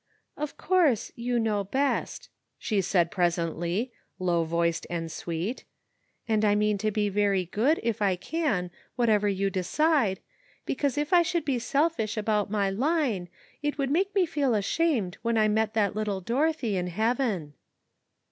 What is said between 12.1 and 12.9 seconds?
about my